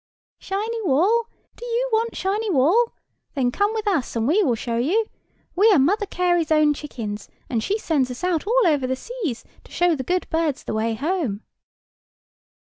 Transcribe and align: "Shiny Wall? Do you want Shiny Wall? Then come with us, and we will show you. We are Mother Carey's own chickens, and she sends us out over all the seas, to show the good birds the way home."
"Shiny 0.39 0.81
Wall? 0.81 1.29
Do 1.55 1.63
you 1.63 1.89
want 1.93 2.15
Shiny 2.15 2.49
Wall? 2.49 2.91
Then 3.35 3.51
come 3.51 3.71
with 3.75 3.87
us, 3.87 4.15
and 4.15 4.27
we 4.27 4.41
will 4.41 4.55
show 4.55 4.77
you. 4.77 5.05
We 5.55 5.71
are 5.71 5.77
Mother 5.77 6.07
Carey's 6.07 6.51
own 6.51 6.73
chickens, 6.73 7.29
and 7.51 7.61
she 7.63 7.77
sends 7.77 8.09
us 8.09 8.23
out 8.23 8.45
over 8.47 8.71
all 8.83 8.87
the 8.87 8.95
seas, 8.95 9.45
to 9.63 9.71
show 9.71 9.95
the 9.95 10.03
good 10.03 10.27
birds 10.31 10.63
the 10.63 10.73
way 10.73 10.95
home." 10.95 11.43